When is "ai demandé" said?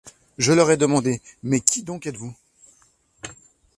0.71-1.21